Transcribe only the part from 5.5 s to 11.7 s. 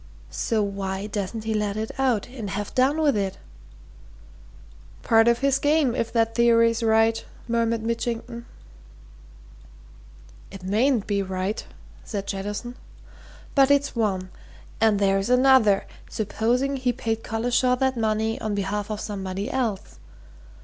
game if that theory's right," murmured Mitchington. "It mayn't be right,"